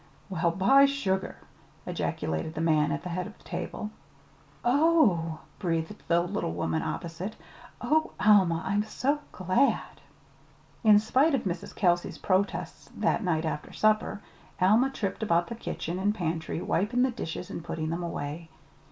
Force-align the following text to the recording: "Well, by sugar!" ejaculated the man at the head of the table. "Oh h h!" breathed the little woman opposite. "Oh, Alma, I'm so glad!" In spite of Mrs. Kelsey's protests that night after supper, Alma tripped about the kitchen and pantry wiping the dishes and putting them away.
"Well, 0.31 0.49
by 0.49 0.87
sugar!" 0.87 1.35
ejaculated 1.85 2.55
the 2.55 2.59
man 2.59 2.91
at 2.91 3.03
the 3.03 3.09
head 3.09 3.27
of 3.27 3.37
the 3.37 3.43
table. 3.43 3.91
"Oh 4.65 5.33
h 5.33 5.33
h!" 5.33 5.39
breathed 5.59 6.07
the 6.07 6.21
little 6.21 6.53
woman 6.53 6.81
opposite. 6.81 7.35
"Oh, 7.79 8.09
Alma, 8.19 8.63
I'm 8.65 8.81
so 8.83 9.19
glad!" 9.31 10.01
In 10.83 10.97
spite 10.97 11.35
of 11.35 11.43
Mrs. 11.43 11.75
Kelsey's 11.75 12.17
protests 12.17 12.89
that 12.97 13.23
night 13.23 13.45
after 13.45 13.71
supper, 13.71 14.21
Alma 14.59 14.89
tripped 14.89 15.21
about 15.21 15.45
the 15.49 15.53
kitchen 15.55 15.99
and 15.99 16.15
pantry 16.15 16.63
wiping 16.63 17.03
the 17.03 17.11
dishes 17.11 17.51
and 17.51 17.63
putting 17.63 17.91
them 17.91 18.01
away. 18.01 18.49